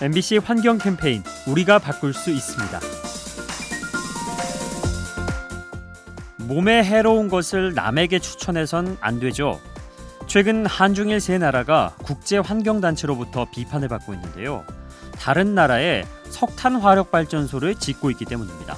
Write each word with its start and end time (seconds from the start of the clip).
MBC 0.00 0.38
환경 0.38 0.78
캠페인 0.78 1.24
우리가 1.48 1.80
바꿀 1.80 2.14
수 2.14 2.30
있습니다. 2.30 2.78
몸에 6.36 6.84
해로운 6.84 7.28
것을 7.28 7.74
남에게 7.74 8.20
추천해선 8.20 8.98
안 9.00 9.18
되죠. 9.18 9.60
최근 10.28 10.66
한중일 10.66 11.18
세 11.18 11.38
나라가 11.38 11.96
국제 12.04 12.38
환경 12.38 12.80
단체로부터 12.80 13.46
비판을 13.50 13.88
받고 13.88 14.14
있는데요. 14.14 14.64
다른 15.18 15.56
나라에 15.56 16.04
석탄 16.30 16.76
화력 16.76 17.10
발전소를 17.10 17.74
짓고 17.74 18.12
있기 18.12 18.24
때문입니다. 18.24 18.76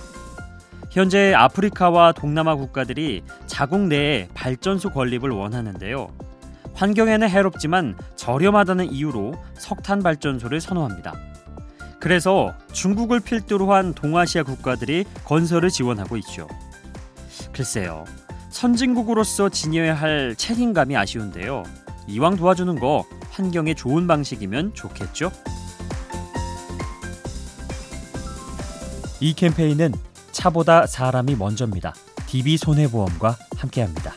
현재 0.89 1.34
아프리카와 1.34 2.12
동남아 2.12 2.55
국가들이 2.55 3.25
자국 3.46 3.80
내에 3.80 4.29
발전소 4.32 4.89
건립을 4.91 5.29
원하는데요. 5.29 6.30
환경에는 6.75 7.29
해롭지만 7.29 7.96
저렴하다는 8.16 8.93
이유로 8.93 9.35
석탄 9.54 10.03
발전소를 10.03 10.61
선호합니다. 10.61 11.14
그래서 12.00 12.54
중국을 12.72 13.21
필두로 13.21 13.72
한 13.72 13.93
동아시아 13.93 14.43
국가들이 14.43 15.04
건설을 15.25 15.68
지원하고 15.68 16.17
있죠. 16.18 16.48
글쎄요. 17.53 18.04
선진국으로서 18.48 19.50
지녀야 19.50 19.95
할 19.95 20.35
책임감이 20.36 20.96
아쉬운데요. 20.96 21.62
이왕 22.09 22.36
도와주는 22.36 22.81
거 22.81 23.04
환경에 23.31 23.75
좋은 23.75 24.07
방식이면 24.07 24.75
좋겠죠? 24.75 25.31
이 29.21 29.34
캠페인은 29.34 29.93
차보다 30.32 30.87
사람이 30.87 31.37
먼저입니다. 31.37 31.95
DB 32.27 32.56
손해보험과 32.56 33.37
함께합니다. 33.56 34.14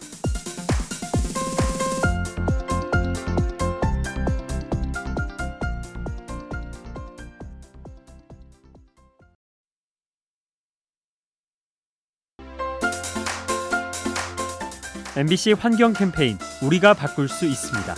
MBC 15.16 15.54
환경 15.54 15.94
캠페인 15.94 16.40
우리가 16.64 16.96
바꿀 16.96 17.28
수 17.28 17.46
있습니다. 17.46 17.94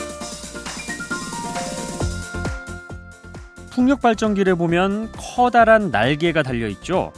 풍력 3.70 4.02
발전기를 4.02 4.56
보면 4.56 5.12
커다란 5.14 5.92
날개가 5.92 6.44
달려 6.44 6.68
있죠. 6.70 7.14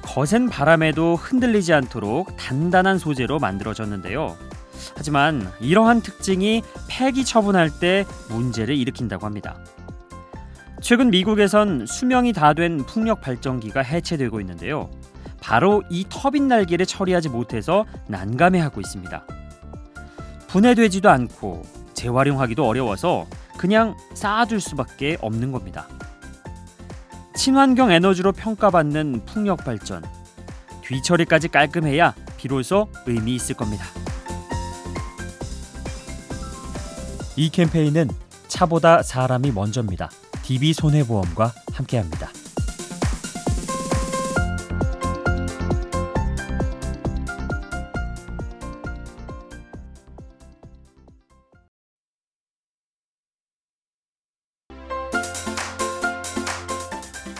거센 0.00 0.48
바람에도 0.48 1.16
흔들리지 1.16 1.74
않도록 1.74 2.34
단단한 2.38 2.98
소재로 2.98 3.38
만들어졌는데요. 3.38 4.36
하지만 4.96 5.50
이러한 5.60 6.00
특징이 6.00 6.62
폐기 6.88 7.24
처분할 7.24 7.70
때 7.78 8.06
문제를 8.30 8.74
일으킨다고 8.74 9.26
합니다. 9.26 9.58
최근 10.80 11.10
미국에선 11.10 11.84
수명이 11.86 12.32
다 12.32 12.54
된 12.54 12.78
풍력 12.86 13.20
발전기가 13.20 13.80
해체되고 13.82 14.40
있는데요. 14.40 14.90
바로 15.46 15.84
이 15.88 16.04
터빈 16.08 16.48
날개를 16.48 16.86
처리하지 16.86 17.28
못해서 17.28 17.86
난감해하고 18.08 18.80
있습니다. 18.80 19.24
분해되지도 20.48 21.08
않고 21.08 21.62
재활용하기도 21.94 22.66
어려워서 22.66 23.26
그냥 23.56 23.96
쌓아둘 24.14 24.60
수밖에 24.60 25.16
없는 25.20 25.52
겁니다. 25.52 25.86
친환경 27.36 27.92
에너지로 27.92 28.32
평가받는 28.32 29.24
풍력 29.24 29.64
발전. 29.64 30.02
뒤처리까지 30.82 31.46
깔끔해야 31.46 32.16
비로소 32.36 32.88
의미 33.06 33.36
있을 33.36 33.54
겁니다. 33.54 33.84
이 37.36 37.50
캠페인은 37.50 38.08
차보다 38.48 39.04
사람이 39.04 39.52
먼저입니다. 39.52 40.10
DB 40.42 40.72
손해보험과 40.72 41.52
함께합니다. 41.72 42.30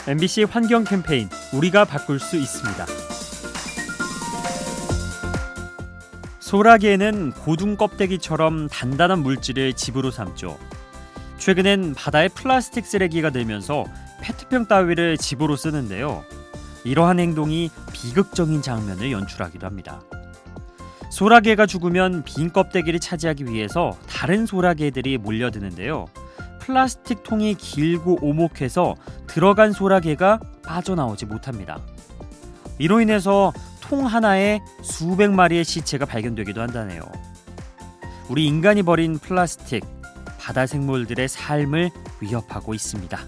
MBC 0.08 0.44
환경 0.44 0.84
캠페인 0.84 1.28
우리가 1.52 1.84
바꿀 1.84 2.20
수 2.20 2.36
있습니다. 2.36 2.86
소라게는 6.38 7.32
고둥 7.32 7.76
껍데기처럼 7.76 8.68
단단한 8.68 9.18
물질을 9.24 9.72
집으로 9.72 10.12
삼죠. 10.12 10.60
최근엔 11.38 11.94
바다에 11.94 12.28
플라스틱 12.28 12.86
쓰레기가 12.86 13.30
늘면서 13.30 13.84
페트병 14.22 14.66
따위를 14.66 15.18
집으로 15.18 15.56
쓰는데요. 15.56 16.24
이러한 16.84 17.18
행동이 17.18 17.70
비극적인 17.92 18.62
장면을 18.62 19.10
연출하기도 19.10 19.66
합니다. 19.66 20.02
소라게가 21.10 21.66
죽으면 21.66 22.22
빈 22.22 22.52
껍데기를 22.52 23.00
차지하기 23.00 23.46
위해서 23.46 23.98
다른 24.08 24.46
소라게들이 24.46 25.18
몰려드는데요. 25.18 26.06
플라스틱 26.66 27.22
통이 27.22 27.54
길고 27.54 28.18
오목해서 28.20 28.96
들어간 29.28 29.70
소라게가 29.70 30.40
빠져나오지 30.64 31.26
못합니다. 31.26 31.80
이로 32.78 33.00
인해서 33.00 33.52
통 33.80 34.04
하나에 34.04 34.60
수백 34.82 35.30
마리의 35.30 35.64
시체가 35.64 36.06
발견되기도 36.06 36.60
한다네요. 36.60 37.02
우리 38.28 38.46
인간이 38.46 38.82
버린 38.82 39.16
플라스틱, 39.18 39.84
바다 40.40 40.66
생물들의 40.66 41.28
삶을 41.28 41.90
위협하고 42.20 42.74
있습니다. 42.74 43.18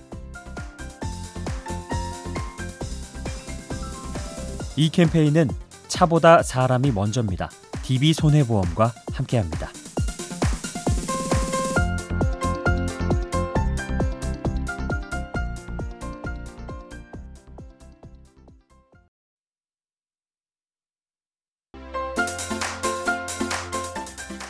이 4.75 4.91
캠페인은 4.91 5.49
차보다 5.87 6.43
사람이 6.43 6.91
먼저입니다. 6.91 7.51
DB 7.83 8.13
손해보험과 8.13 8.93
함께합니다. 9.13 9.71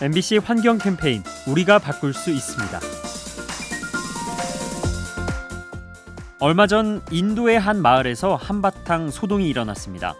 MBC 0.00 0.38
환경 0.38 0.78
캠페인 0.78 1.24
우리가 1.48 1.80
바꿀 1.80 2.14
수 2.14 2.30
있습니다. 2.30 2.78
얼마 6.38 6.68
전 6.68 7.02
인도의 7.10 7.58
한 7.58 7.82
마을에서 7.82 8.36
한바탕 8.36 9.10
소동이 9.10 9.48
일어났습니다. 9.48 10.14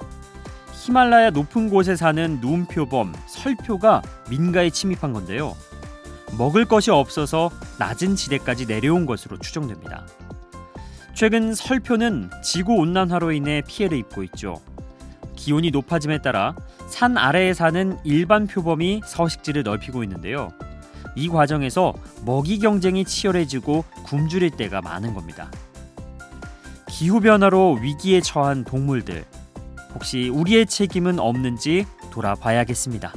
히말라야 0.73 1.31
높은 1.31 1.71
곳에 1.71 1.95
사는 1.95 2.41
눈표범 2.41 3.15
설표가 3.29 4.03
민가에 4.29 4.71
침입한 4.71 5.13
건데요. 5.13 5.55
먹을 6.37 6.65
것이 6.65 6.91
없어서 6.91 7.53
낮은 7.79 8.17
지대까지 8.17 8.67
내려온 8.67 9.07
것으로 9.07 9.39
추정됩니다. 9.39 10.05
최근 11.15 11.55
설표는 11.55 12.31
지구 12.43 12.75
온난화로 12.75 13.31
인해 13.31 13.63
피해를 13.65 13.97
입고 13.99 14.25
있죠. 14.25 14.61
기온이 15.39 15.71
높아짐에 15.71 16.19
따라 16.19 16.55
산 16.89 17.17
아래에 17.17 17.55
사는 17.55 17.97
일반 18.03 18.49
표범이 18.49 19.03
서식지를 19.05 19.63
넓히고 19.63 20.03
있는데요. 20.03 20.51
이 21.15 21.29
과정에서 21.29 21.95
먹이 22.27 22.59
경쟁이 22.59 23.05
치열해지고 23.05 23.85
굶주릴 24.05 24.51
때가 24.51 24.83
많은 24.83 25.15
겁니다. 25.15 25.51
기후 26.89 27.21
변화로 27.21 27.79
위기에 27.81 28.21
처한 28.21 28.65
동물들 28.65 29.25
혹시 29.95 30.29
우리의 30.29 30.67
책임은 30.67 31.21
없는지 31.21 31.87
돌아봐야겠습니다. 32.11 33.15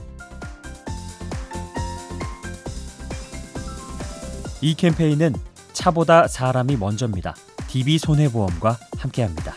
이 4.61 4.75
캠페인은 4.75 5.33
차보다 5.73 6.27
사람이 6.27 6.77
먼저입니다. 6.77 7.35
DB 7.67 7.97
손해보험과 7.97 8.77
함께합니다. 8.99 9.55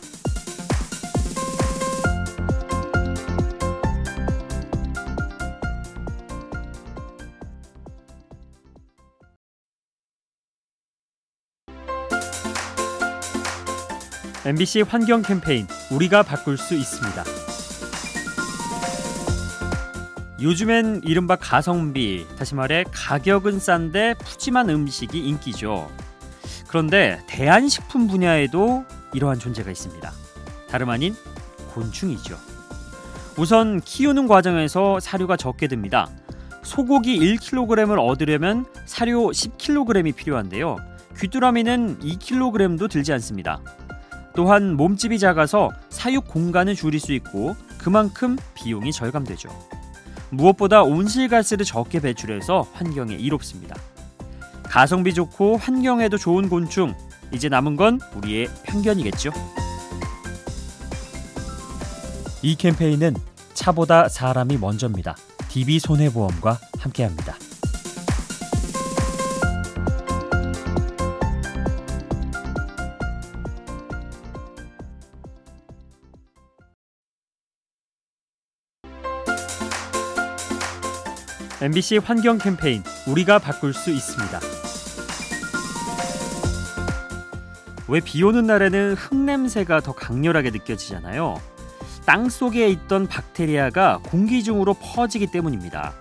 MBC 14.46 14.82
환경 14.82 15.22
캠페인 15.22 15.66
우리가 15.90 16.22
바꿀 16.22 16.58
수 16.58 16.74
있습니다. 16.74 17.24
요즘엔 20.38 21.00
이른바 21.02 21.36
가성비, 21.36 22.26
다시 22.38 22.54
말해 22.54 22.84
가격은 22.92 23.58
싼데 23.58 24.16
푸짐한 24.18 24.68
음식이 24.68 25.18
인기죠. 25.18 25.90
그런데 26.68 27.22
대한식품 27.26 28.06
분야에도 28.06 28.84
이러한 29.14 29.38
존재가 29.38 29.70
있습니다. 29.70 30.12
다름 30.68 30.90
아닌 30.90 31.16
곤충이죠. 31.72 32.36
우선 33.38 33.80
키우는 33.80 34.28
과정에서 34.28 35.00
사료가 35.00 35.38
적게 35.38 35.68
듭니다. 35.68 36.10
소고기 36.62 37.18
1kg을 37.18 37.98
얻으려면 37.98 38.66
사료 38.84 39.30
10kg이 39.30 40.14
필요한데요. 40.14 40.76
귀뚜라미는 41.18 42.00
2kg도 42.00 42.90
들지 42.90 43.10
않습니다. 43.14 43.62
또한 44.34 44.76
몸집이 44.76 45.18
작아서 45.18 45.70
사육 45.90 46.26
공간을 46.28 46.74
줄일 46.74 47.00
수 47.00 47.12
있고 47.12 47.56
그만큼 47.78 48.36
비용이 48.54 48.92
절감되죠. 48.92 49.48
무엇보다 50.30 50.82
온실가스를 50.82 51.64
적게 51.64 52.00
배출해서 52.00 52.66
환경에 52.72 53.14
이롭습니다. 53.14 53.76
가성비 54.64 55.14
좋고 55.14 55.56
환경에도 55.56 56.18
좋은 56.18 56.48
곤충 56.48 56.94
이제 57.32 57.48
남은 57.48 57.76
건 57.76 58.00
우리의 58.16 58.48
편견이겠죠. 58.64 59.30
이 62.42 62.56
캠페인은 62.56 63.14
차보다 63.54 64.08
사람이 64.08 64.58
먼저입니다. 64.58 65.16
DB 65.48 65.78
손해보험과 65.78 66.58
함께합니다. 66.78 67.36
MBC 81.62 81.98
환경 81.98 82.38
캠페인 82.38 82.82
우리가 83.06 83.38
바꿀 83.38 83.72
수 83.72 83.90
있습니다. 83.90 84.40
왜 87.88 88.00
비 88.00 88.22
오는 88.22 88.46
날에는 88.46 88.94
흙냄새가 88.94 89.80
더 89.80 89.92
강렬하게 89.92 90.50
느껴지잖아요. 90.50 91.40
땅 92.06 92.28
속에 92.28 92.68
있던 92.68 93.06
박테리아가 93.06 94.00
공기 94.04 94.42
중으로 94.42 94.74
퍼지기 94.74 95.28
때문입니다. 95.28 95.92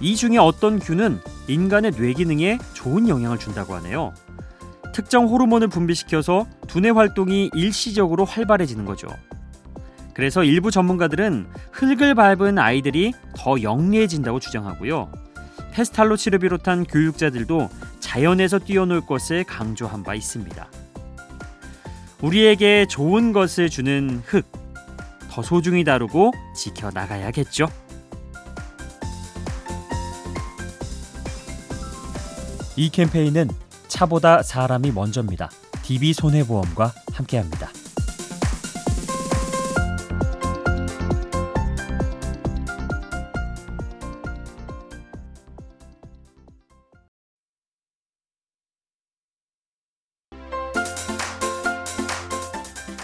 이 0.00 0.16
중에 0.16 0.38
어떤 0.38 0.78
균은 0.78 1.20
인간의 1.48 1.92
뇌 1.92 2.12
기능에 2.12 2.58
좋은 2.72 3.08
영향을 3.08 3.38
준다고 3.38 3.74
하네요. 3.76 4.14
특정 4.92 5.26
호르몬을 5.28 5.68
분비시켜서 5.68 6.46
두뇌 6.66 6.90
활동이 6.90 7.50
일시적으로 7.54 8.24
활발해지는 8.24 8.84
거죠. 8.84 9.08
그래서 10.14 10.44
일부 10.44 10.70
전문가들은 10.70 11.46
흙을 11.72 12.14
밟은 12.14 12.58
아이들이 12.58 13.12
더 13.36 13.62
영리해진다고 13.62 14.40
주장하고요. 14.40 15.10
페스탈로치를 15.72 16.38
비롯한 16.40 16.84
교육자들도 16.84 17.68
자연에서 18.00 18.58
뛰어놀 18.58 19.00
것을 19.00 19.44
강조한 19.44 20.02
바 20.02 20.14
있습니다. 20.14 20.68
우리에게 22.20 22.86
좋은 22.86 23.32
것을 23.32 23.68
주는 23.68 24.22
흙, 24.26 24.46
더 25.30 25.42
소중히 25.42 25.82
다루고 25.82 26.32
지켜 26.54 26.90
나가야겠죠. 26.90 27.68
이 32.76 32.90
캠페인은 32.90 33.48
차보다 33.88 34.42
사람이 34.42 34.92
먼저입니다. 34.92 35.50
DB 35.82 36.12
손해보험과 36.12 36.92
함께합니다. 37.12 37.70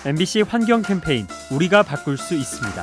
MBC 0.09 0.41
환경 0.41 0.81
캠페인 0.81 1.27
우리가 1.51 1.83
바꿀 1.83 2.17
수 2.17 2.35
있습니다. 2.35 2.83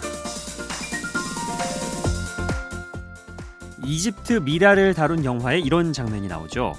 이집트 3.84 4.34
미라를 4.34 4.94
다룬 4.94 5.26
영화에 5.26 5.58
이런 5.58 5.92
장면이 5.92 6.28
나오죠. 6.28 6.74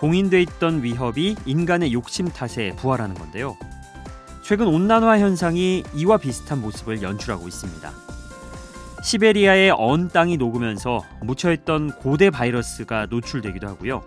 봉인돼 0.00 0.42
있던 0.42 0.82
위협이 0.82 1.36
인간의 1.46 1.92
욕심 1.92 2.26
탓에 2.26 2.74
부활하는 2.74 3.14
건데요. 3.14 3.56
최근 4.42 4.66
온난화 4.66 5.20
현상이 5.20 5.84
이와 5.94 6.16
비슷한 6.16 6.60
모습을 6.60 7.00
연출하고 7.02 7.46
있습니다. 7.46 7.92
시베리아의 9.04 9.70
언 9.70 10.08
땅이 10.08 10.36
녹으면서 10.36 11.04
묻혀있던 11.22 11.92
고대 11.92 12.30
바이러스가 12.30 13.06
노출되기도 13.08 13.68
하고요. 13.68 14.02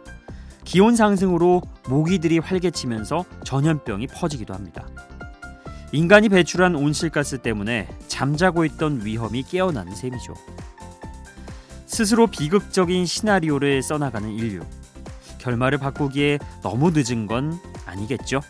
기온 0.65 0.97
상승으로 0.97 1.61
모기들이 1.87 2.39
활개치면서 2.39 3.23
전염병이 3.45 4.07
퍼지기도 4.07 4.53
합니다. 4.53 4.85
인간이 5.91 6.29
배출한 6.29 6.75
온실가스 6.75 7.39
때문에 7.39 7.87
잠자고 8.07 8.63
있던 8.65 9.03
위험이 9.03 9.43
깨어나는 9.43 9.95
셈이죠. 9.95 10.33
스스로 11.87 12.27
비극적인 12.27 13.05
시나리오를 13.05 13.81
써나가는 13.81 14.29
인류. 14.29 14.61
결말을 15.39 15.79
바꾸기에 15.79 16.37
너무 16.61 16.91
늦은 16.93 17.25
건 17.25 17.59
아니겠죠? 17.85 18.41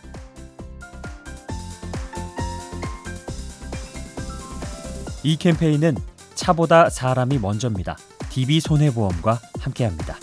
이 5.23 5.37
캠페인은 5.37 5.95
차보다 6.35 6.89
사람이 6.89 7.37
먼저입니다. 7.39 7.97
DB 8.29 8.59
손해보험과 8.59 9.39
함께합니다. 9.59 10.17